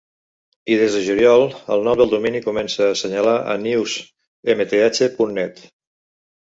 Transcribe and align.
I 0.75 0.77
des 0.83 0.95
de 0.97 1.01
juliol, 1.07 1.45
el 1.75 1.85
nom 1.89 1.99
del 2.01 2.11
domini 2.15 2.43
començà 2.47 2.89
a 2.89 2.97
assenyalar 2.97 3.37
a 3.55 3.59
newsmth 3.69 5.09
punt 5.21 5.41
net. 5.43 5.65